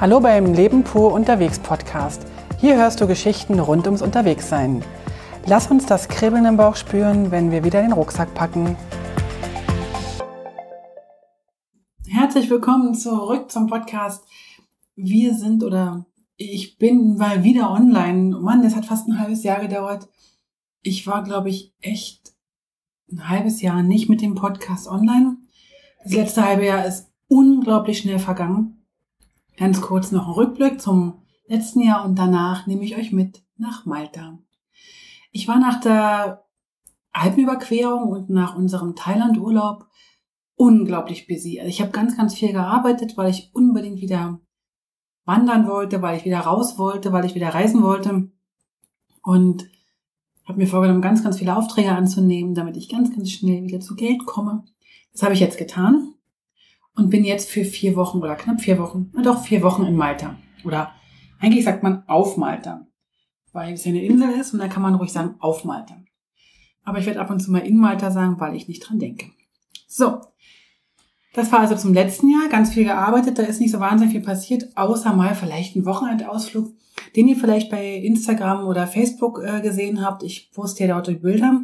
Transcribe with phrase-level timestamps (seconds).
[0.00, 2.26] Hallo beim Leben pur unterwegs Podcast.
[2.58, 4.82] Hier hörst du Geschichten rund ums Unterwegssein.
[5.44, 8.78] Lass uns das Kribbeln im Bauch spüren, wenn wir wieder den Rucksack packen.
[12.08, 14.24] Herzlich willkommen zurück zum Podcast.
[14.96, 16.06] Wir sind oder
[16.38, 18.38] ich bin mal wieder online.
[18.38, 20.08] Mann, das hat fast ein halbes Jahr gedauert.
[20.80, 22.32] Ich war, glaube ich, echt
[23.12, 25.36] ein halbes Jahr nicht mit dem Podcast online.
[26.04, 28.79] Das letzte halbe Jahr ist unglaublich schnell vergangen.
[29.56, 33.84] Ganz kurz noch ein Rückblick zum letzten Jahr und danach nehme ich euch mit nach
[33.84, 34.38] Malta.
[35.32, 36.44] Ich war nach der
[37.12, 39.86] Alpenüberquerung und nach unserem Thailand-Urlaub
[40.54, 41.58] unglaublich busy.
[41.58, 44.40] Also ich habe ganz, ganz viel gearbeitet, weil ich unbedingt wieder
[45.24, 48.30] wandern wollte, weil ich wieder raus wollte, weil ich wieder reisen wollte.
[49.22, 49.68] Und
[50.46, 53.94] habe mir vorgenommen, ganz, ganz viele Aufträge anzunehmen, damit ich ganz, ganz schnell wieder zu
[53.94, 54.64] Geld komme.
[55.12, 56.14] Das habe ich jetzt getan
[56.96, 59.96] und bin jetzt für vier Wochen oder knapp vier Wochen, na doch vier Wochen in
[59.96, 60.36] Malta.
[60.64, 60.92] Oder
[61.38, 62.86] eigentlich sagt man auf Malta,
[63.52, 65.96] weil es ja eine Insel ist und da kann man ruhig sagen auf Malta.
[66.84, 69.26] Aber ich werde ab und zu mal in Malta sagen, weil ich nicht dran denke.
[69.86, 70.20] So,
[71.32, 74.22] das war also zum letzten Jahr, ganz viel gearbeitet, da ist nicht so wahnsinnig viel
[74.22, 76.74] passiert, außer mal vielleicht ein Wochenendausflug,
[77.14, 80.22] den ihr vielleicht bei Instagram oder Facebook äh, gesehen habt.
[80.22, 81.62] Ich poste ja dort die Bilder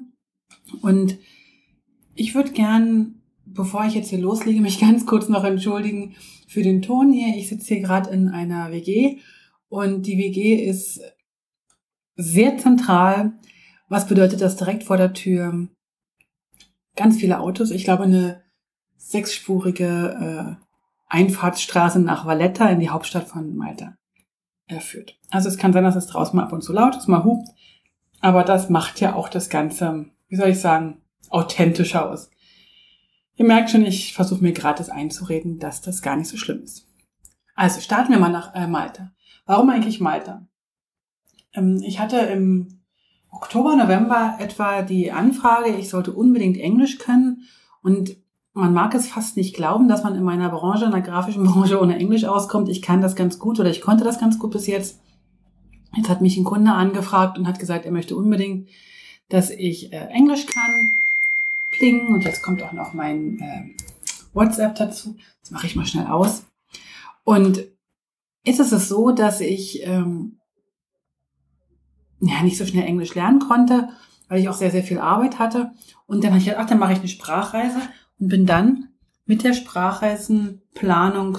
[0.83, 1.19] und
[2.15, 3.16] ich würde gern
[3.57, 6.15] bevor ich jetzt hier loslege, mich ganz kurz noch entschuldigen
[6.49, 7.37] für den Ton hier.
[7.37, 9.19] Ich sitze hier gerade in einer WG
[9.69, 11.01] und die WG ist
[12.15, 13.33] sehr zentral.
[13.89, 15.69] Was bedeutet das direkt vor der Tür?
[16.97, 17.71] Ganz viele Autos.
[17.71, 18.43] Ich glaube, eine
[18.97, 20.65] sechsspurige äh,
[21.09, 23.97] Einfahrtsstraße nach Valletta in die Hauptstadt von Malta
[24.67, 25.19] äh, führt.
[25.31, 27.49] Also es kann sein, dass es draußen mal ab und zu laut ist, mal hupt.
[28.21, 32.31] Aber das macht ja auch das Ganze, wie soll ich sagen, authentischer aus.
[33.37, 36.87] Ihr merkt schon, ich versuche mir gratis einzureden, dass das gar nicht so schlimm ist.
[37.55, 39.13] Also starten wir mal nach äh, Malta.
[39.45, 40.47] Warum eigentlich Malta?
[41.55, 42.81] Ähm, ich hatte im
[43.31, 47.43] Oktober, November etwa die Anfrage, ich sollte unbedingt Englisch können
[47.83, 48.17] und
[48.55, 51.81] man mag es fast nicht glauben, dass man in meiner Branche, in der grafischen Branche
[51.81, 52.71] ohne Englisch auskommt.
[52.71, 55.01] Ich kann das ganz gut oder ich konnte das ganz gut bis jetzt.
[55.95, 58.69] Jetzt hat mich ein Kunde angefragt und hat gesagt, er möchte unbedingt,
[59.29, 60.73] dass ich äh, Englisch kann
[61.77, 62.15] Pling.
[62.15, 63.75] Und jetzt kommt auch noch mein äh,
[64.33, 65.17] WhatsApp dazu.
[65.41, 66.45] Das mache ich mal schnell aus.
[67.25, 67.65] Und
[68.45, 70.39] jetzt ist es so, dass ich ähm,
[72.21, 73.89] ja nicht so schnell Englisch lernen konnte,
[74.29, 75.73] weil ich auch sehr, sehr viel Arbeit hatte.
[76.07, 77.81] Und dann habe ich gedacht, ach, dann mache ich eine Sprachreise
[78.19, 78.89] und bin dann
[79.25, 81.39] mit der Sprachreisenplanung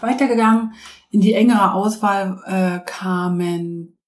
[0.00, 0.74] weitergegangen.
[1.10, 3.98] In die engere Auswahl äh, kamen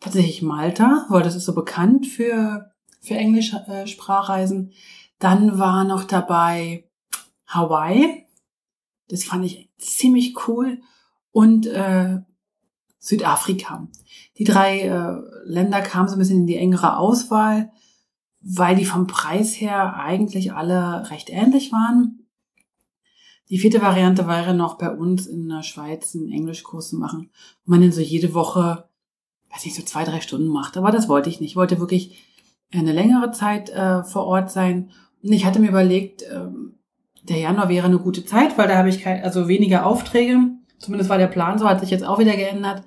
[0.00, 2.73] tatsächlich Malta, weil das ist so bekannt für
[3.04, 4.70] für Englisch-Sprachreisen.
[4.70, 4.74] Äh,
[5.18, 6.88] Dann war noch dabei
[7.46, 8.26] Hawaii.
[9.08, 10.80] Das fand ich ziemlich cool.
[11.30, 12.20] Und äh,
[12.98, 13.86] Südafrika.
[14.38, 17.70] Die drei äh, Länder kamen so ein bisschen in die engere Auswahl,
[18.40, 22.26] weil die vom Preis her eigentlich alle recht ähnlich waren.
[23.50, 27.30] Die vierte Variante wäre noch bei uns in der Schweiz einen Englischkurs zu machen,
[27.64, 28.88] wo man dann so jede Woche,
[29.52, 30.78] weiß nicht, so zwei, drei Stunden macht.
[30.78, 31.50] Aber das wollte ich nicht.
[31.50, 32.33] Ich wollte wirklich
[32.80, 34.90] eine längere Zeit äh, vor Ort sein.
[35.22, 36.48] Und ich hatte mir überlegt, äh,
[37.22, 40.38] der Januar wäre eine gute Zeit, weil da habe ich kein, also weniger Aufträge.
[40.78, 42.82] Zumindest war der Plan so, hat sich jetzt auch wieder geändert.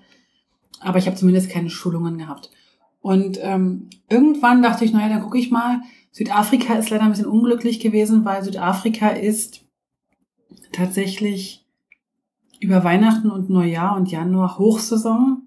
[0.79, 2.51] Aber ich habe zumindest keine Schulungen gehabt.
[3.01, 5.81] Und ähm, irgendwann dachte ich, naja, dann gucke ich mal.
[6.11, 9.61] Südafrika ist leider ein bisschen unglücklich gewesen, weil Südafrika ist
[10.71, 11.65] tatsächlich
[12.59, 15.43] über Weihnachten und Neujahr und Januar Hochsaison.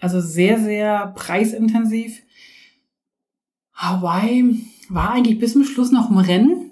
[0.00, 2.22] Also sehr, sehr preisintensiv.
[3.82, 6.70] Hawaii war eigentlich bis zum Schluss noch im Rennen.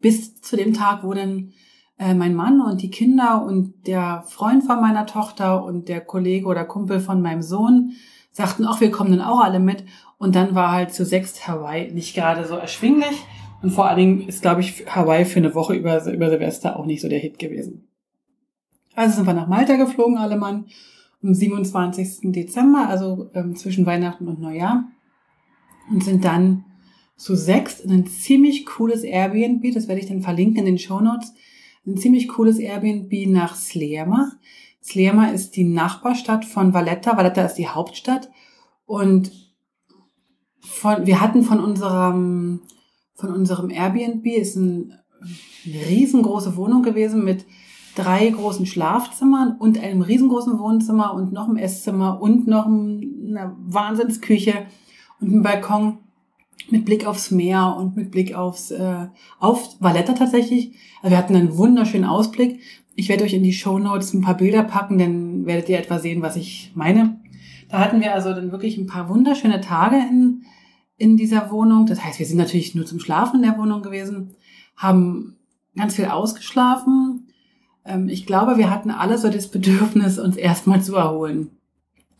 [0.00, 1.52] Bis zu dem Tag, wo dann
[1.98, 6.46] äh, mein Mann und die Kinder und der Freund von meiner Tochter und der Kollege
[6.46, 7.92] oder Kumpel von meinem Sohn
[8.32, 9.84] sagten, ach, wir kommen dann auch alle mit.
[10.18, 13.22] Und dann war halt zu sechst Hawaii nicht gerade so erschwinglich.
[13.62, 16.86] Und vor allen Dingen ist, glaube ich, Hawaii für eine Woche über, über Silvester auch
[16.86, 17.88] nicht so der Hit gewesen.
[18.96, 20.66] Also sind wir nach Malta geflogen, alle Mann,
[21.22, 22.32] am 27.
[22.32, 24.88] Dezember, also ähm, zwischen Weihnachten und Neujahr
[25.90, 26.64] und sind dann
[27.16, 31.00] zu sechs in ein ziemlich cooles Airbnb, das werde ich dann verlinken in den Show
[31.00, 31.32] Notes,
[31.86, 34.32] ein ziemlich cooles Airbnb nach Slerma.
[34.82, 37.16] Slerma ist die Nachbarstadt von Valletta.
[37.16, 38.30] Valletta ist die Hauptstadt.
[38.86, 39.32] Und
[40.60, 42.60] von, wir hatten von unserem,
[43.14, 44.94] von unserem Airbnb ist ein,
[45.66, 47.46] eine riesengroße Wohnung gewesen mit
[47.94, 54.66] drei großen Schlafzimmern und einem riesengroßen Wohnzimmer und noch einem Esszimmer und noch einer Wahnsinnsküche
[55.20, 55.98] und einen Balkon.
[56.70, 59.08] mit Blick aufs Meer und mit Blick aufs äh,
[59.38, 60.76] auf Valletta tatsächlich.
[61.02, 62.60] Also wir hatten einen wunderschönen Ausblick.
[62.96, 65.98] Ich werde euch in die Show Notes ein paar Bilder packen, dann werdet ihr etwa
[65.98, 67.20] sehen, was ich meine.
[67.68, 70.44] Da hatten wir also dann wirklich ein paar wunderschöne Tage in,
[70.96, 71.86] in dieser Wohnung.
[71.86, 74.36] Das heißt, wir sind natürlich nur zum Schlafen in der Wohnung gewesen,
[74.76, 75.36] haben
[75.76, 77.28] ganz viel ausgeschlafen.
[77.84, 81.50] Ähm, ich glaube, wir hatten alle so das Bedürfnis, uns erstmal zu erholen.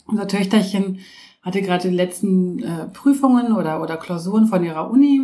[0.07, 0.99] Unser Töchterchen
[1.45, 5.21] hatte gerade die letzten äh, Prüfungen oder, oder Klausuren von ihrer Uni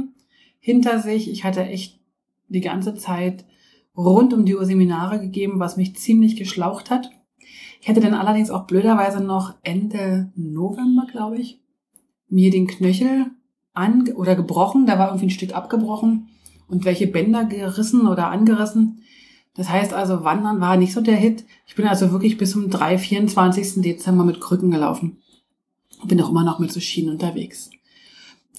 [0.61, 1.31] hinter sich.
[1.31, 1.99] Ich hatte echt
[2.49, 3.47] die ganze Zeit
[3.97, 7.11] rund um die Uhr Seminare gegeben, was mich ziemlich geschlaucht hat.
[7.81, 11.63] Ich hätte dann allerdings auch blöderweise noch Ende November, glaube ich,
[12.29, 13.31] mir den Knöchel
[13.73, 14.85] an oder gebrochen.
[14.85, 16.29] Da war irgendwie ein Stück abgebrochen
[16.69, 19.05] und welche Bänder gerissen oder angerissen.
[19.55, 21.47] Das heißt also, Wandern war nicht so der Hit.
[21.67, 23.81] Ich bin also wirklich bis zum 3, 24.
[23.83, 25.17] Dezember mit Krücken gelaufen
[26.09, 27.71] bin auch immer noch mit so Schienen unterwegs.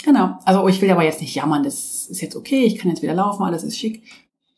[0.04, 0.38] Genau.
[0.46, 3.14] Also ich will aber jetzt nicht jammern, das ist jetzt okay, ich kann jetzt wieder
[3.14, 4.04] laufen, alles ist schick.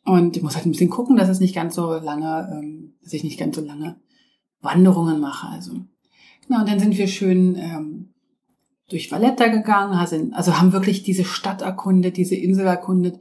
[0.05, 3.13] Und ich muss halt ein bisschen gucken, dass es nicht ganz so lange, ähm, dass
[3.13, 3.95] ich nicht ganz so lange
[4.61, 5.47] Wanderungen mache.
[5.47, 5.73] Also
[6.45, 8.09] genau, und dann sind wir schön ähm,
[8.89, 13.17] durch Valletta gegangen, also haben wirklich diese Stadt erkundet, diese Insel erkundet.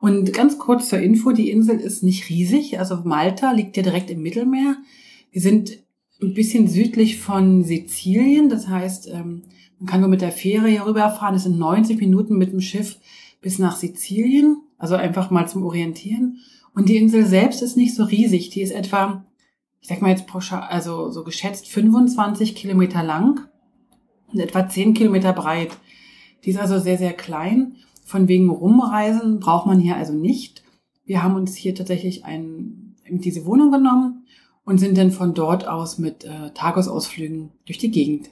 [0.00, 4.10] Und ganz kurz zur Info, die Insel ist nicht riesig, also Malta liegt ja direkt
[4.10, 4.76] im Mittelmeer.
[5.30, 5.83] Wir sind
[6.22, 8.48] ein bisschen südlich von Sizilien.
[8.48, 9.42] Das heißt, ähm,
[9.78, 11.34] man kann nur mit der Fähre hier rüberfahren.
[11.34, 12.98] Es sind 90 Minuten mit dem Schiff
[13.40, 14.58] bis nach Sizilien.
[14.78, 16.38] Also einfach mal zum Orientieren.
[16.74, 18.50] Und die Insel selbst ist nicht so riesig.
[18.50, 19.24] Die ist etwa,
[19.80, 23.48] ich sag mal jetzt pauschal, also so geschätzt 25 Kilometer lang
[24.32, 25.76] und etwa 10 Kilometer breit.
[26.44, 27.76] Die ist also sehr, sehr klein.
[28.04, 30.62] Von wegen Rumreisen braucht man hier also nicht.
[31.06, 34.13] Wir haben uns hier tatsächlich ein, diese Wohnung genommen
[34.64, 38.30] und sind dann von dort aus mit äh, Tagesausflügen durch die Gegend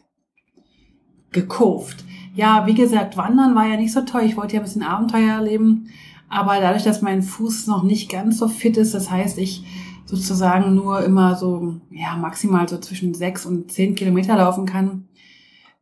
[1.30, 2.04] gekurft.
[2.34, 4.22] Ja, wie gesagt, Wandern war ja nicht so toll.
[4.22, 5.88] Ich wollte ja ein bisschen Abenteuer erleben.
[6.28, 9.64] Aber dadurch, dass mein Fuß noch nicht ganz so fit ist, das heißt, ich
[10.06, 15.08] sozusagen nur immer so, ja, maximal so zwischen sechs und zehn Kilometer laufen kann,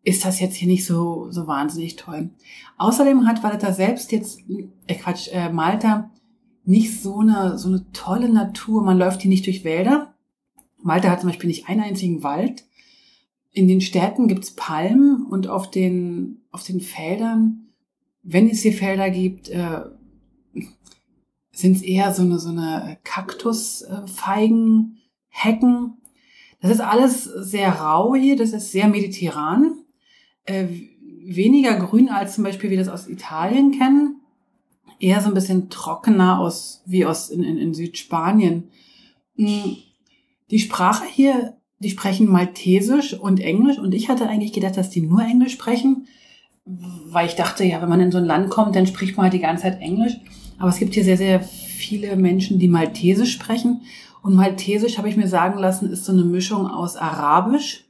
[0.02, 2.30] ist das jetzt hier nicht so, so wahnsinnig toll.
[2.78, 4.40] Außerdem hat Valletta selbst jetzt,
[4.86, 6.10] äh Quatsch, äh, Malta
[6.64, 8.82] nicht so eine, so eine tolle Natur.
[8.82, 10.14] Man läuft hier nicht durch Wälder,
[10.82, 12.64] Malta hat zum Beispiel nicht einen einzigen Wald.
[13.52, 17.68] In den Städten gibt's Palmen und auf den, auf den Feldern,
[18.22, 19.82] wenn es hier Felder gibt, äh,
[21.52, 24.98] sind es eher so eine, so eine Kaktusfeigen,
[25.28, 25.94] Hecken.
[26.60, 29.84] Das ist alles sehr rau hier, das ist sehr mediterran.
[30.44, 30.66] Äh,
[31.24, 34.20] weniger grün als zum Beispiel wir das aus Italien kennen.
[34.98, 38.70] Eher so ein bisschen trockener aus, wie aus in, in, in Südspanien.
[39.36, 39.76] Hm
[40.50, 45.00] die Sprache hier, die sprechen Maltesisch und Englisch und ich hatte eigentlich gedacht, dass die
[45.00, 46.06] nur Englisch sprechen,
[46.64, 49.32] weil ich dachte, ja, wenn man in so ein Land kommt, dann spricht man halt
[49.32, 50.16] die ganze Zeit Englisch.
[50.58, 53.82] Aber es gibt hier sehr, sehr viele Menschen, die Maltesisch sprechen.
[54.22, 57.86] Und Maltesisch, habe ich mir sagen lassen, ist so eine Mischung aus Arabisch,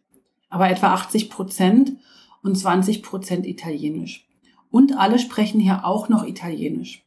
[0.49, 1.93] aber etwa 80 Prozent
[2.43, 4.29] und 20 Prozent Italienisch.
[4.71, 7.05] Und alle sprechen hier auch noch Italienisch.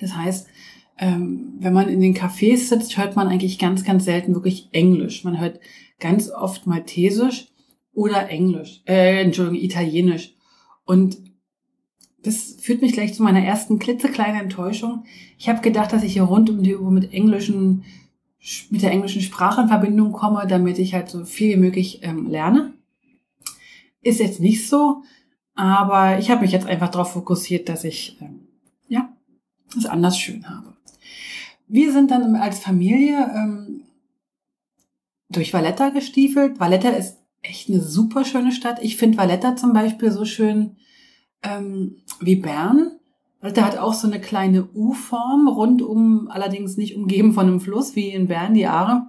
[0.00, 0.48] Das heißt,
[1.00, 5.24] ähm, wenn man in den Cafés sitzt, hört man eigentlich ganz, ganz selten wirklich Englisch.
[5.24, 5.58] Man hört
[5.98, 7.48] ganz oft Maltesisch
[7.94, 10.34] oder Englisch, äh, Entschuldigung, Italienisch.
[10.84, 11.16] Und
[12.22, 15.04] das führt mich gleich zu meiner ersten klitzekleinen Enttäuschung.
[15.38, 17.84] Ich habe gedacht, dass ich hier rund um die Uhr mit englischen,
[18.68, 22.28] mit der englischen Sprache in Verbindung komme, damit ich halt so viel wie möglich ähm,
[22.28, 22.74] lerne.
[24.02, 25.02] Ist jetzt nicht so,
[25.54, 28.48] aber ich habe mich jetzt einfach darauf fokussiert, dass ich ähm,
[28.88, 29.08] ja
[29.78, 30.74] es anders schön habe.
[31.72, 33.82] Wir sind dann als Familie ähm,
[35.28, 36.58] durch Valletta gestiefelt.
[36.58, 38.82] Valletta ist echt eine super schöne Stadt.
[38.82, 40.76] Ich finde Valletta zum Beispiel so schön
[41.44, 42.98] ähm, wie Bern.
[43.40, 48.08] Valletta hat auch so eine kleine U-Form, rundum, allerdings nicht umgeben von einem Fluss wie
[48.08, 49.06] in Bern, die Aare,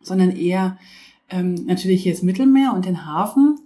[0.00, 0.78] sondern eher
[1.28, 3.58] ähm, natürlich hier ist Mittelmeer und den Hafen.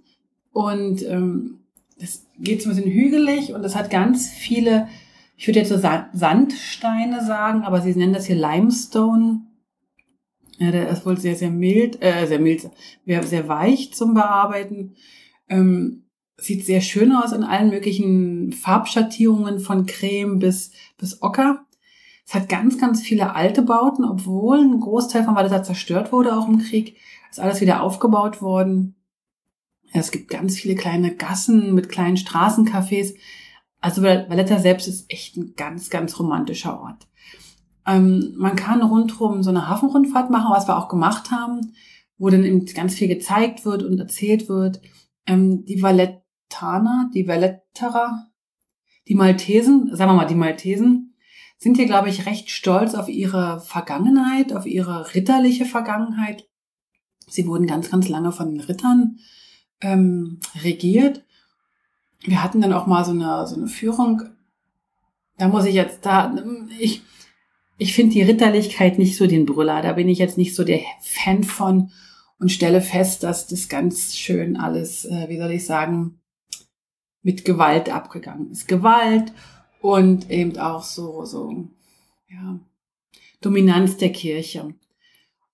[0.50, 1.58] Und ähm,
[2.00, 4.88] das geht so ein bisschen hügelig und es hat ganz viele
[5.36, 9.40] ich würde jetzt so Sandsteine sagen, aber sie nennen das hier Limestone.
[10.58, 12.70] Ja, der ist wohl sehr, sehr mild, äh, sehr mild,
[13.04, 14.94] sehr weich zum Bearbeiten.
[15.48, 16.04] Ähm,
[16.36, 21.64] sieht sehr schön aus in allen möglichen Farbschattierungen von Creme bis, bis Ocker.
[22.26, 26.48] Es hat ganz, ganz viele alte Bauten, obwohl ein Großteil von Valletta zerstört wurde, auch
[26.48, 26.96] im Krieg.
[27.30, 28.94] Ist alles wieder aufgebaut worden.
[29.92, 33.14] Es gibt ganz viele kleine Gassen mit kleinen Straßencafés.
[33.84, 37.06] Also Valletta selbst ist echt ein ganz, ganz romantischer Ort.
[37.86, 41.74] Ähm, man kann rundherum so eine Hafenrundfahrt machen, was wir auch gemacht haben,
[42.16, 44.80] wo dann eben ganz viel gezeigt wird und erzählt wird.
[45.26, 48.30] Ähm, die Vallettaner, die Valletterer,
[49.06, 51.14] Die Maltesen, sagen wir mal, die Maltesen
[51.58, 56.48] sind hier, glaube ich, recht stolz auf ihre Vergangenheit, auf ihre ritterliche Vergangenheit.
[57.28, 59.18] Sie wurden ganz, ganz lange von den Rittern
[59.82, 61.26] ähm, regiert.
[62.24, 64.22] Wir hatten dann auch mal so eine, so eine Führung.
[65.36, 66.34] Da muss ich jetzt, da,
[66.78, 67.02] ich,
[67.76, 69.82] ich finde die Ritterlichkeit nicht so den Brüller.
[69.82, 71.90] Da bin ich jetzt nicht so der Fan von
[72.38, 76.20] und stelle fest, dass das ganz schön alles, äh, wie soll ich sagen,
[77.22, 78.68] mit Gewalt abgegangen ist.
[78.68, 79.32] Gewalt
[79.80, 81.68] und eben auch so, so,
[82.28, 82.58] ja,
[83.40, 84.74] Dominanz der Kirche.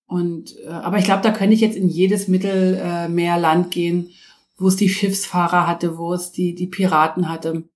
[0.07, 4.11] Und, äh, aber ich glaube, da könnte ich jetzt in jedes Mittelmeerland äh, gehen,
[4.61, 7.69] wo es die Schiffsfahrer hatte, wo es die, die Piraten hatte.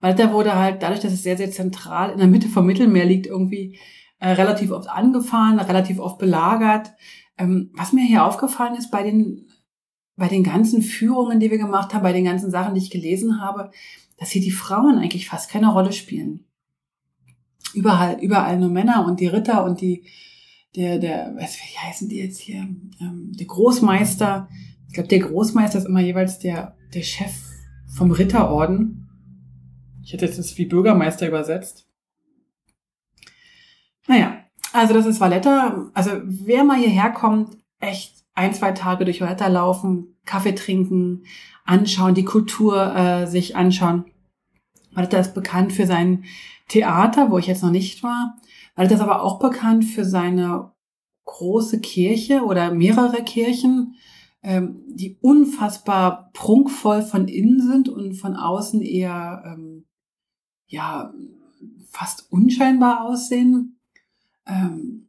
[0.00, 3.26] Da wurde halt, dadurch, dass es sehr, sehr zentral in der Mitte vom Mittelmeer liegt,
[3.26, 3.78] irgendwie
[4.18, 6.92] äh, relativ oft angefahren, relativ oft belagert.
[7.38, 9.48] Ähm, was mir hier aufgefallen ist bei den,
[10.14, 13.40] bei den ganzen Führungen, die wir gemacht haben, bei den ganzen Sachen, die ich gelesen
[13.40, 13.70] habe,
[14.18, 16.44] dass hier die Frauen eigentlich fast keine Rolle spielen.
[17.72, 20.04] Überall, überall nur Männer und die Ritter und die,
[20.76, 22.68] der, der, was, wie heißen die jetzt hier?
[23.00, 24.48] Ähm, der Großmeister.
[24.94, 27.32] Ich glaube, der Großmeister ist immer jeweils der, der Chef
[27.96, 29.08] vom Ritterorden.
[30.04, 31.88] Ich hätte jetzt das wie Bürgermeister übersetzt.
[34.06, 35.90] Naja, also das ist Valletta.
[35.94, 41.24] Also wer mal hierher kommt, echt ein, zwei Tage durch Valletta laufen, Kaffee trinken,
[41.64, 44.04] anschauen, die Kultur äh, sich anschauen.
[44.92, 46.22] Valletta ist bekannt für sein
[46.68, 48.36] Theater, wo ich jetzt noch nicht war.
[48.76, 50.70] Valletta ist aber auch bekannt für seine
[51.24, 53.96] große Kirche oder mehrere Kirchen,
[54.44, 59.86] ähm, die unfassbar prunkvoll von innen sind und von außen eher ähm,
[60.66, 61.12] ja
[61.88, 63.80] fast unscheinbar aussehen.
[64.46, 65.08] Ähm,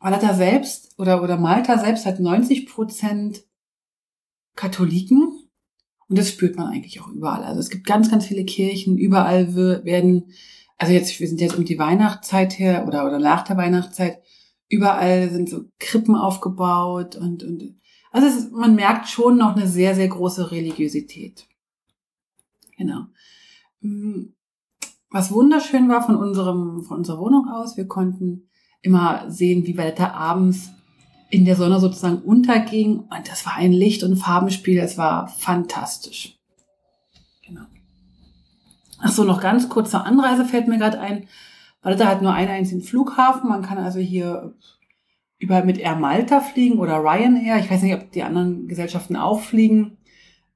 [0.00, 3.42] Malta selbst oder, oder Malta selbst hat 90 Prozent
[4.54, 5.48] Katholiken.
[6.08, 7.44] Und das spürt man eigentlich auch überall.
[7.44, 8.98] Also es gibt ganz, ganz viele Kirchen.
[8.98, 10.32] Überall werden,
[10.76, 14.22] also jetzt, wir sind jetzt um die Weihnachtszeit her oder, oder nach der Weihnachtszeit.
[14.68, 17.78] Überall sind so Krippen aufgebaut und, und,
[18.10, 21.46] also ist, man merkt schon noch eine sehr, sehr große Religiosität.
[22.76, 23.06] Genau.
[23.80, 24.34] Hm,
[25.10, 28.48] was wunderschön war von unserem, von unserer Wohnung aus, wir konnten
[28.82, 30.70] immer sehen, wie Wetter abends
[31.30, 33.00] in der Sonne sozusagen unterging.
[33.00, 34.78] Und das war ein Licht- und Farbenspiel.
[34.78, 36.38] Es war fantastisch.
[37.46, 37.64] Genau.
[39.00, 41.28] Ach so, noch ganz kurz zur Anreise fällt mir gerade ein.
[41.82, 43.48] Valletta hat nur einen einzigen Flughafen.
[43.48, 44.54] Man kann also hier
[45.38, 47.58] über mit Air Malta fliegen oder Ryanair.
[47.58, 49.98] Ich weiß nicht, ob die anderen Gesellschaften auch fliegen.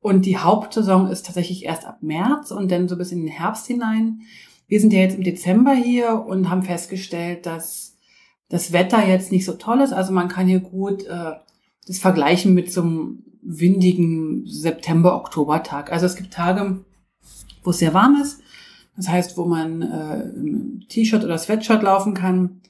[0.00, 3.66] Und die Hauptsaison ist tatsächlich erst ab März und dann so bis in den Herbst
[3.68, 4.22] hinein.
[4.66, 7.96] Wir sind ja jetzt im Dezember hier und haben festgestellt, dass
[8.48, 9.92] das Wetter jetzt nicht so toll ist.
[9.92, 11.32] Also man kann hier gut äh,
[11.86, 15.92] das vergleichen mit so einem windigen September-Oktober-Tag.
[15.92, 16.84] Also es gibt Tage,
[17.62, 18.40] wo es sehr warm ist.
[18.96, 22.60] Das heißt, wo man äh, im T-Shirt oder Sweatshirt laufen kann.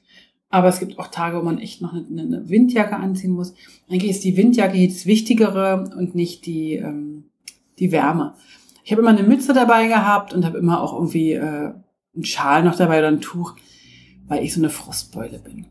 [0.53, 3.55] Aber es gibt auch Tage, wo man echt noch eine, eine Windjacke anziehen muss.
[3.89, 7.23] Eigentlich ist die Windjacke hier das Wichtigere und nicht die, ähm,
[7.79, 8.35] die Wärme.
[8.83, 11.73] Ich habe immer eine Mütze dabei gehabt und habe immer auch irgendwie äh,
[12.13, 13.55] einen Schal noch dabei oder ein Tuch,
[14.27, 15.65] weil ich so eine Frostbeule bin.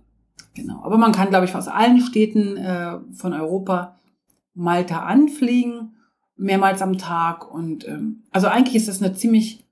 [0.55, 0.83] Genau.
[0.83, 4.01] Aber man kann, glaube ich, aus allen Städten äh, von Europa
[4.53, 5.95] Malta anfliegen,
[6.37, 7.49] mehrmals am Tag.
[7.55, 9.65] Und ähm, also eigentlich ist das eine ziemlich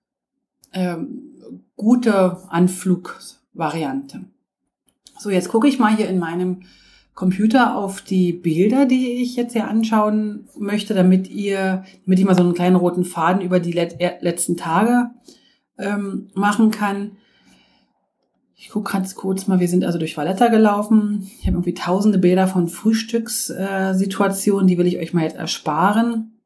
[0.72, 1.32] ähm,
[1.74, 4.26] gute Anflugvariante.
[5.20, 6.62] So, jetzt gucke ich mal hier in meinem
[7.14, 12.34] Computer auf die Bilder, die ich jetzt hier anschauen möchte, damit ihr, damit ich mal
[12.34, 15.10] so einen kleinen roten Faden über die let letzten Tage
[15.76, 17.18] ähm, machen kann.
[18.56, 21.30] Ich gucke ganz kurz mal, wir sind also durch Valletta gelaufen.
[21.38, 26.40] Ich habe irgendwie tausende Bilder von Frühstückssituationen, die will ich euch mal jetzt ersparen.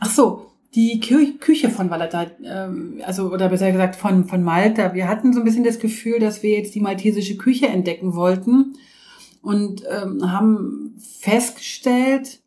[0.00, 4.94] Ach so, die Kü Küche von Valletta, ähm, also oder besser gesagt von, von Malta.
[4.94, 8.74] Wir hatten so ein bisschen das Gefühl, dass wir jetzt die maltesische Küche entdecken wollten
[9.40, 12.40] und ähm, haben festgestellt,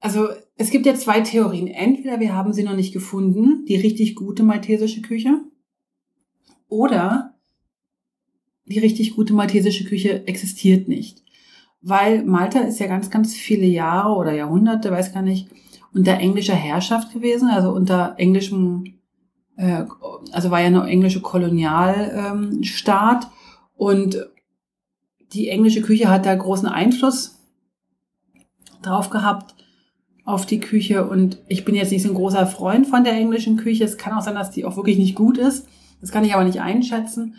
[0.00, 1.66] also es gibt ja zwei Theorien.
[1.66, 5.40] Entweder wir haben sie noch nicht gefunden, die richtig gute maltesische Küche,
[6.72, 7.34] oder
[8.64, 11.22] die richtig gute maltesische Küche existiert nicht.
[11.82, 15.48] Weil Malta ist ja ganz, ganz viele Jahre oder Jahrhunderte, weiß gar nicht,
[15.94, 18.94] unter englischer Herrschaft gewesen, also unter englischem,
[19.56, 19.84] äh,
[20.32, 23.30] also war ja eine englische Kolonialstaat ähm,
[23.76, 24.26] und
[25.32, 27.38] die englische Küche hat da großen Einfluss
[28.82, 29.54] drauf gehabt
[30.24, 33.56] auf die Küche und ich bin jetzt nicht so ein großer Freund von der englischen
[33.56, 33.84] Küche.
[33.84, 35.66] Es kann auch sein, dass die auch wirklich nicht gut ist.
[36.00, 37.34] Das kann ich aber nicht einschätzen.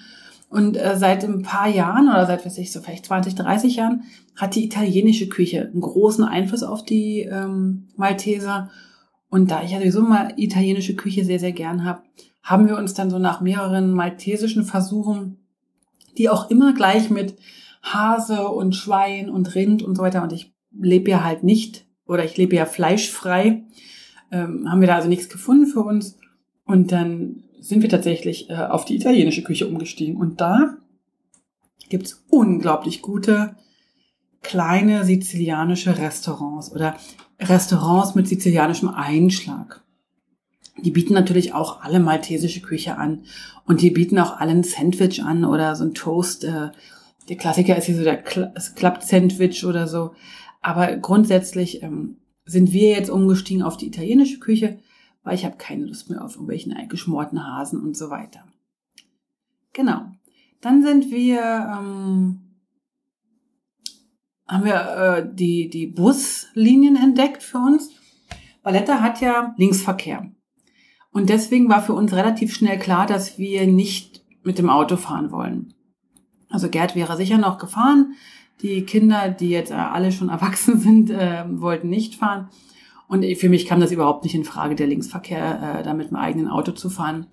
[0.53, 4.03] Und äh, seit ein paar Jahren oder seit, weiß ich, so vielleicht 20, 30 Jahren
[4.35, 8.69] hat die italienische Küche einen großen Einfluss auf die ähm, Malteser.
[9.31, 12.03] Und da ich ja sowieso mal italienische Küche sehr, sehr gern habe,
[12.43, 15.39] haben wir uns dann so nach mehreren maltesischen Versuchen,
[16.19, 17.35] die auch immer gleich mit
[17.81, 22.25] Hase und Schwein und Rind und so weiter, und ich lebe ja halt nicht, oder
[22.25, 23.63] ich lebe ja fleischfrei,
[24.31, 26.19] ähm, haben wir da also nichts gefunden für uns.
[26.63, 30.17] Und dann sind wir tatsächlich äh, auf die italienische Küche umgestiegen.
[30.17, 30.75] Und da
[31.89, 33.55] gibt's unglaublich gute
[34.41, 36.97] kleine sizilianische Restaurants oder
[37.39, 39.81] Restaurants mit sizilianischem Einschlag.
[40.83, 43.23] Die bieten natürlich auch alle maltesische Küche an
[43.65, 46.43] und die bieten auch alle ein Sandwich an oder so ein Toast.
[46.43, 46.71] Äh,
[47.29, 50.11] der Klassiker ist hier so der Club-Sandwich oder so.
[50.61, 54.79] Aber grundsätzlich ähm, sind wir jetzt umgestiegen auf die italienische Küche,
[55.23, 58.45] weil ich habe keine Lust mehr auf irgendwelchen geschmorten Hasen und so weiter.
[59.73, 60.05] Genau.
[60.61, 62.43] Dann sind wir ähm,
[64.47, 67.89] haben wir äh, die, die Buslinien entdeckt für uns.
[68.61, 70.31] Valletta hat ja Linksverkehr.
[71.11, 75.31] Und deswegen war für uns relativ schnell klar, dass wir nicht mit dem Auto fahren
[75.31, 75.73] wollen.
[76.49, 78.13] Also Gerd wäre sicher noch gefahren.
[78.61, 82.49] Die Kinder, die jetzt äh, alle schon erwachsen sind, äh, wollten nicht fahren.
[83.13, 86.17] Und für mich kam das überhaupt nicht in Frage, der Linksverkehr äh, da mit dem
[86.17, 87.27] eigenen Auto zu fahren.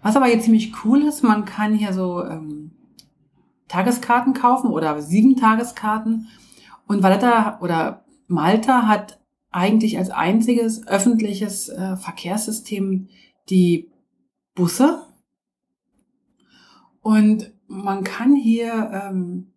[0.00, 2.70] Was aber jetzt ziemlich cool ist, man kann hier so ähm,
[3.66, 6.28] Tageskarten kaufen oder sieben Tageskarten
[6.86, 9.18] und Valletta oder Malta hat
[9.50, 13.08] eigentlich als einziges öffentliches äh, Verkehrssystem
[13.50, 13.90] die
[14.54, 15.02] Busse.
[17.00, 19.48] Und man kann hier ähm,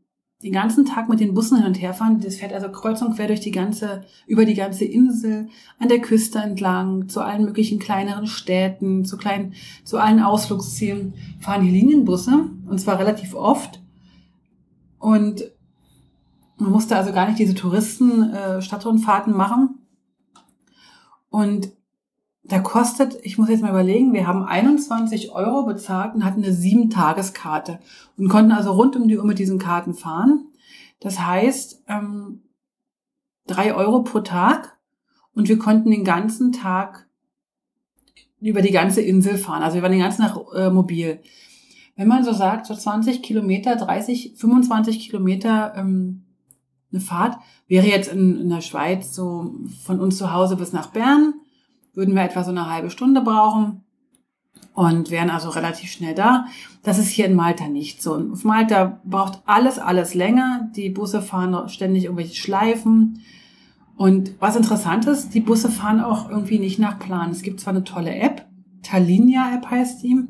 [0.42, 2.22] den ganzen Tag mit den Bussen hin und her fahren.
[2.22, 6.00] Das fährt also kreuz und quer durch die ganze, über die ganze Insel, an der
[6.00, 9.54] Küste entlang, zu allen möglichen kleineren Städten, zu kleinen,
[9.84, 12.50] zu allen Ausflugszielen fahren hier Linienbusse.
[12.68, 13.82] Und zwar relativ oft.
[14.98, 15.44] Und
[16.58, 19.80] man musste also gar nicht diese Touristen-Stadtrundfahrten äh, machen.
[21.30, 21.72] Und
[22.52, 26.54] da kostet, ich muss jetzt mal überlegen, wir haben 21 Euro bezahlt und hatten eine
[26.54, 27.80] sieben Tageskarte
[28.18, 30.48] und konnten also rund um die Uhr mit diesen Karten fahren.
[31.00, 32.42] Das heißt, ähm,
[33.48, 34.78] drei Euro pro Tag
[35.34, 37.08] und wir konnten den ganzen Tag
[38.42, 39.64] über die ganze Insel fahren.
[39.64, 41.22] Also wir waren den ganzen Tag äh, mobil.
[41.96, 46.26] Wenn man so sagt, so 20 Kilometer, 30, 25 Kilometer ähm,
[46.92, 47.38] eine Fahrt.
[47.68, 51.34] Wäre jetzt in, in der Schweiz so von uns zu Hause bis nach Bern,
[51.94, 53.84] würden wir etwa so eine halbe Stunde brauchen
[54.74, 56.46] und wären also relativ schnell da.
[56.84, 58.16] Das ist hier in Malta nicht so.
[58.32, 60.70] Auf Malta braucht alles, alles länger.
[60.76, 63.22] Die Busse fahren ständig irgendwelche Schleifen.
[63.98, 67.32] Und was interessant ist, die Busse fahren auch irgendwie nicht nach Plan.
[67.32, 68.50] Es gibt zwar eine tolle App,
[68.82, 70.24] Talinia App heißt die,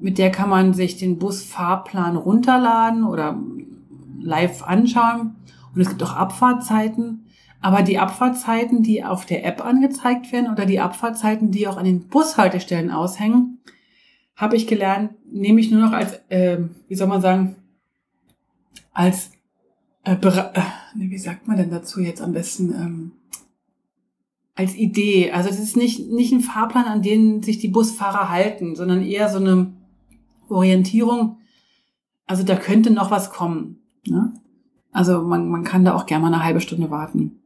[0.00, 3.40] mit der kann man sich den Busfahrplan runterladen oder
[4.20, 5.36] live anschauen.
[5.74, 7.26] Und es gibt auch Abfahrtzeiten.
[7.60, 11.84] Aber die Abfahrtzeiten, die auf der App angezeigt werden oder die Abfahrtzeiten, die auch an
[11.84, 13.58] den Bushaltestellen aushängen,
[14.36, 17.56] habe ich gelernt, nehme ich nur noch als, äh, wie soll man sagen,
[18.92, 19.32] als,
[20.04, 20.62] äh, äh,
[20.94, 23.12] wie sagt man denn dazu jetzt am besten, ähm,
[24.54, 25.32] als Idee.
[25.32, 29.28] Also es ist nicht, nicht ein Fahrplan, an den sich die Busfahrer halten, sondern eher
[29.28, 29.72] so eine
[30.48, 31.38] Orientierung.
[32.26, 33.80] Also da könnte noch was kommen.
[34.04, 34.32] Ne?
[34.92, 37.37] Also man, man kann da auch gerne mal eine halbe Stunde warten.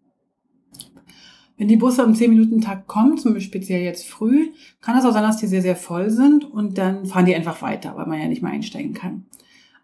[1.57, 5.23] Wenn die Busse im 10-Minuten-Takt kommen, zum Beispiel speziell jetzt früh, kann es auch sein,
[5.23, 8.27] dass die sehr, sehr voll sind und dann fahren die einfach weiter, weil man ja
[8.27, 9.27] nicht mehr einsteigen kann.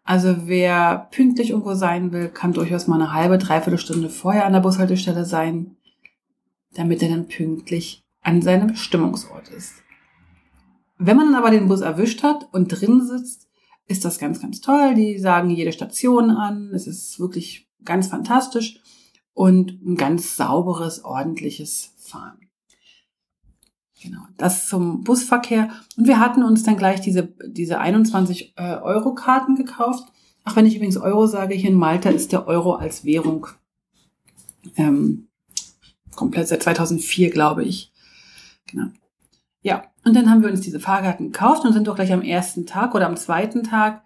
[0.04, 4.54] Also wer pünktlich irgendwo sein will, kann durchaus mal eine halbe, dreiviertel Stunde vorher an
[4.54, 5.76] der Bushaltestelle sein,
[6.74, 9.74] damit er dann pünktlich an seinem Bestimmungsort ist.
[10.96, 13.48] Wenn man dann aber den Bus erwischt hat und drin sitzt,
[13.86, 14.94] ist das ganz, ganz toll.
[14.94, 16.70] Die sagen jede Station an.
[16.74, 18.80] Es ist wirklich ganz fantastisch
[19.38, 22.48] und ein ganz sauberes, ordentliches Fahren.
[24.02, 25.68] Genau, das zum Busverkehr.
[25.96, 30.08] Und wir hatten uns dann gleich diese, diese 21 äh, Euro Karten gekauft.
[30.42, 33.46] Ach, wenn ich übrigens Euro sage, hier in Malta ist der Euro als Währung
[34.76, 35.28] ähm,
[36.16, 37.92] komplett seit 2004, glaube ich.
[38.66, 38.88] Genau.
[39.62, 42.66] Ja, und dann haben wir uns diese Fahrkarten gekauft und sind doch gleich am ersten
[42.66, 44.02] Tag oder am zweiten Tag,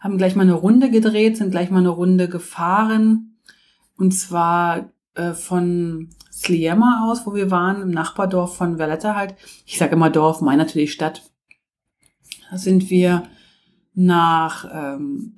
[0.00, 3.35] haben gleich mal eine Runde gedreht, sind gleich mal eine Runde gefahren.
[3.96, 9.34] Und zwar äh, von Sliema aus, wo wir waren, im Nachbardorf von Valletta halt.
[9.64, 11.30] Ich sage immer Dorf, meine natürlich Stadt.
[12.50, 13.24] Da sind wir
[13.94, 15.34] nach ähm,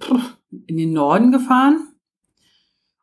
[0.67, 1.89] in den Norden gefahren.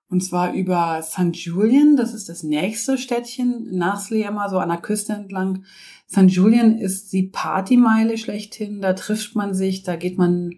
[0.08, 1.36] Und zwar über St.
[1.36, 5.63] Julian, das ist das nächste Städtchen nach Sliema, so an der Küste entlang.
[6.10, 6.28] St.
[6.28, 8.82] Julian ist die Partymeile schlechthin.
[8.82, 10.52] Da trifft man sich, da geht man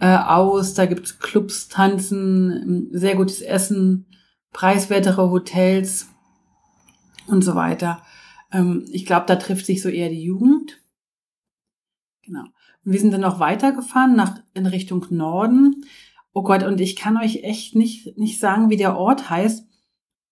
[0.00, 4.06] äh, aus, da gibt's Clubs, Tanzen, sehr gutes Essen,
[4.52, 6.08] preiswertere Hotels
[7.26, 8.02] und so weiter.
[8.52, 10.80] Ähm, ich glaube, da trifft sich so eher die Jugend.
[12.22, 12.44] Genau.
[12.84, 15.84] Und wir sind dann noch weitergefahren nach, in Richtung Norden.
[16.32, 19.66] Oh Gott, und ich kann euch echt nicht, nicht sagen, wie der Ort heißt.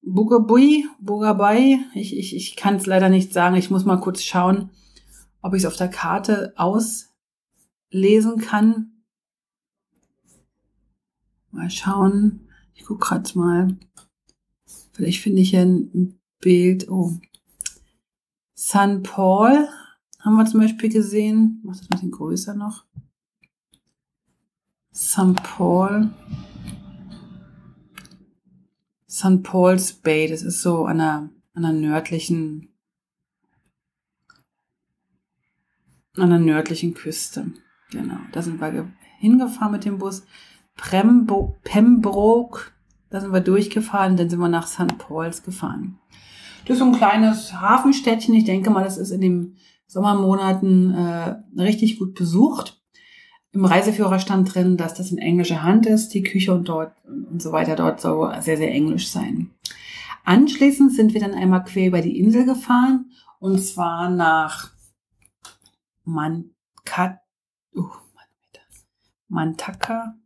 [0.02, 3.57] Bugabui, Bugabei, ich, ich, ich kann es leider nicht sagen.
[3.57, 4.70] Ich muss mal kurz schauen,
[5.42, 8.92] ob ich es auf der Karte auslesen kann.
[11.50, 12.48] Mal schauen.
[12.74, 13.76] Ich gucke gerade mal.
[14.96, 16.88] Vielleicht finde ich ja ein Bild.
[16.88, 17.12] Oh.
[18.56, 19.02] St.
[19.02, 19.68] Paul
[20.20, 21.61] haben wir zum Beispiel gesehen.
[21.62, 22.87] Mach das ein bisschen größer noch.
[24.94, 25.37] St.
[25.42, 26.14] Paul.
[29.06, 29.42] St.
[29.42, 32.68] Paul's Bay, das ist so an der, an der nördlichen,
[36.16, 37.52] an der nördlichen Küste.
[37.90, 40.24] Genau, da sind wir hingefahren mit dem Bus.
[40.74, 42.72] Prembo, Pembroke,
[43.11, 44.99] da sind wir durchgefahren, dann sind wir nach St.
[44.99, 45.99] Paul's gefahren.
[46.66, 48.35] Das ist so ein kleines Hafenstädtchen.
[48.35, 52.83] Ich denke mal, das ist in den Sommermonaten äh, richtig gut besucht.
[53.53, 57.40] Im Reiseführer stand drin, dass das in englischer Hand ist, die Küche und dort und
[57.40, 57.77] so weiter.
[57.77, 59.51] Dort soll sehr, sehr englisch sein.
[60.25, 64.73] Anschließend sind wir dann einmal quer über die Insel gefahren und zwar nach
[66.05, 67.21] Mankat,
[67.75, 67.88] uh,
[69.29, 70.16] Mantaka.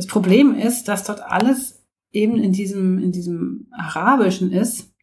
[0.00, 4.94] Das Problem ist, dass dort alles eben in diesem, in diesem Arabischen ist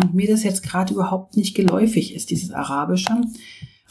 [0.00, 3.20] und mir das jetzt gerade überhaupt nicht geläufig ist, dieses Arabische.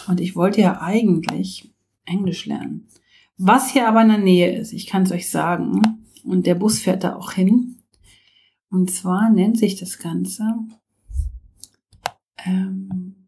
[0.07, 1.71] Und ich wollte ja eigentlich
[2.05, 2.87] Englisch lernen.
[3.37, 5.83] Was hier aber in der Nähe ist, ich kann es euch sagen,
[6.23, 7.77] und der Bus fährt da auch hin.
[8.71, 10.43] Und zwar nennt sich das Ganze,
[12.45, 13.27] ähm,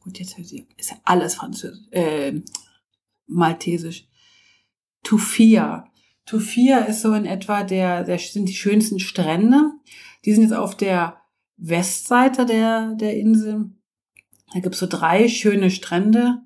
[0.00, 2.40] gut, jetzt ist ja alles Französisch, äh,
[3.28, 4.08] Maltesisch.
[5.04, 5.86] Tufia.
[6.26, 9.70] Tufia ist so in etwa der, der sind die schönsten Strände.
[10.24, 11.20] Die sind jetzt auf der
[11.56, 13.70] Westseite der, der Insel.
[14.52, 16.42] Da gibt's so drei schöne Strände.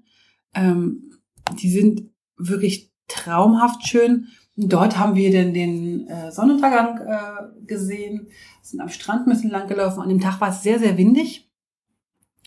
[0.55, 1.13] Ähm,
[1.61, 4.29] die sind wirklich traumhaft schön.
[4.57, 8.29] Und dort haben wir dann den äh, Sonnenuntergang äh, gesehen,
[8.61, 10.01] sind am Strand ein bisschen lang gelaufen.
[10.01, 11.49] An dem Tag war es sehr, sehr windig.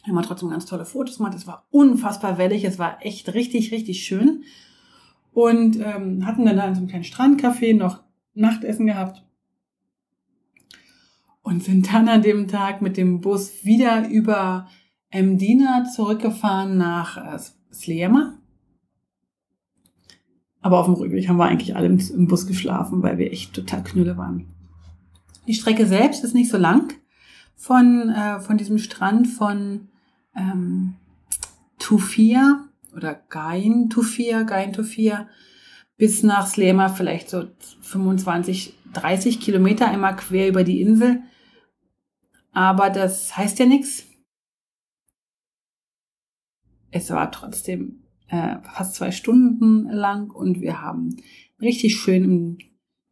[0.03, 1.35] Wir haben trotzdem ganz tolle Fotos gemacht.
[1.35, 2.65] Es war unfassbar wellig.
[2.65, 4.43] Es war echt richtig, richtig schön.
[5.31, 9.23] Und ähm, hatten dann da in so einem kleinen Strandcafé noch Nachtessen gehabt
[11.41, 14.67] und sind dann an dem Tag mit dem Bus wieder über
[15.13, 17.39] Mdina zurückgefahren nach äh,
[17.73, 18.37] Sliema.
[20.61, 23.83] Aber auf dem Rückweg haben wir eigentlich alle im Bus geschlafen, weil wir echt total
[23.83, 24.45] knülle waren.
[25.47, 26.93] Die Strecke selbst ist nicht so lang
[27.55, 29.89] von, äh, von diesem Strand von
[30.35, 30.93] ähm,
[31.79, 35.27] Tufia oder Gain Tufia, Gain Tufia
[35.97, 37.47] bis nach Slema vielleicht so
[37.81, 41.21] 25, 30 Kilometer einmal quer über die Insel.
[42.51, 44.05] Aber das heißt ja nichts.
[46.89, 51.17] Es war trotzdem äh, fast zwei Stunden lang und wir haben
[51.61, 52.57] richtig schön im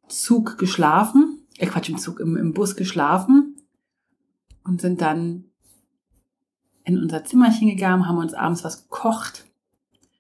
[0.08, 1.46] Zug geschlafen.
[1.58, 3.56] Äh, Quatsch, im Zug, im, im Bus geschlafen
[4.64, 5.46] und sind dann
[6.84, 9.46] in unser Zimmerchen gegangen, haben uns abends was gekocht.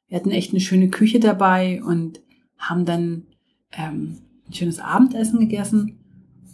[0.09, 2.21] Wir hatten echt eine schöne Küche dabei und
[2.57, 3.27] haben dann
[3.71, 4.17] ähm,
[4.47, 5.99] ein schönes Abendessen gegessen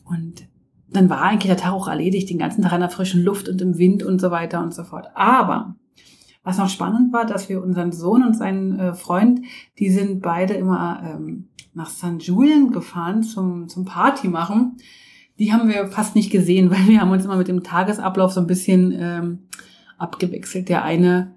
[0.05, 0.47] und
[0.89, 3.61] dann war eigentlich der Tag auch erledigt, den ganzen Tag in der frischen Luft und
[3.61, 5.07] im Wind und so weiter und so fort.
[5.15, 5.75] Aber
[6.43, 9.41] was noch spannend war, dass wir unseren Sohn und seinen äh, Freund,
[9.79, 12.19] die sind beide immer ähm, nach St.
[12.19, 14.77] Julian gefahren zum, zum Party machen.
[15.39, 18.41] Die haben wir fast nicht gesehen, weil wir haben uns immer mit dem Tagesablauf so
[18.41, 19.39] ein bisschen ähm,
[19.97, 20.69] abgewechselt.
[20.69, 21.34] Der eine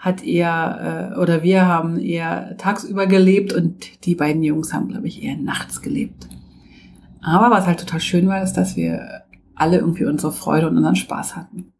[0.00, 5.06] hat eher, äh, oder wir haben eher tagsüber gelebt und die beiden Jungs haben, glaube
[5.06, 6.26] ich, eher nachts gelebt.
[7.20, 10.96] Aber was halt total schön war, ist, dass wir alle irgendwie unsere Freude und unseren
[10.96, 11.74] Spaß hatten.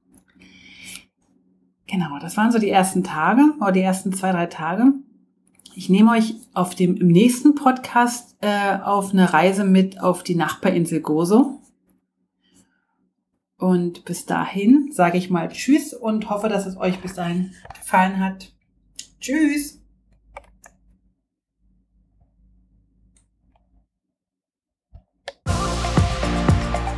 [1.87, 4.93] Genau, das waren so die ersten Tage oder die ersten zwei, drei Tage.
[5.75, 10.35] Ich nehme euch auf dem, im nächsten Podcast äh, auf eine Reise mit auf die
[10.35, 11.63] Nachbarinsel Gozo.
[13.61, 18.19] Und bis dahin sage ich mal Tschüss und hoffe, dass es euch bis dahin gefallen
[18.19, 18.51] hat.
[19.21, 19.79] Tschüss!